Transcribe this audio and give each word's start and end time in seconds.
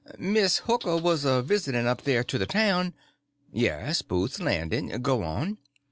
Miss 0.17 0.57
Hooker 0.65 0.97
was 0.97 1.25
a 1.25 1.43
visiting 1.43 1.85
up 1.85 2.01
there 2.01 2.23
to 2.23 2.39
the 2.39 2.47
town—" 2.47 2.95
"Yes, 3.51 4.01
Booth's 4.01 4.39
Landing—go 4.39 5.21
on." 5.21 5.59